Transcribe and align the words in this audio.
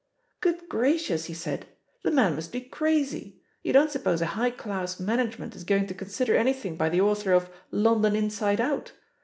'Good 0.39 0.67
gracious!' 0.67 1.25
he 1.25 1.35
said, 1.35 1.67
'the 2.03 2.09
man 2.09 2.33
must 2.33 2.51
be 2.51 2.59
crazy. 2.61 3.39
You 3.61 3.71
don't 3.71 3.91
suppose 3.91 4.19
a 4.19 4.25
high 4.33 4.49
class 4.49 4.99
man 4.99 5.19
agement 5.29 5.53
is 5.55 5.63
going 5.63 5.85
to 5.85 5.93
consider 5.93 6.33
anjrthing 6.33 6.75
by 6.75 6.89
the 6.89 7.01
author 7.01 7.33
of 7.33 7.51
London 7.69 8.13
Inride 8.13 8.59
Out? 8.59 8.93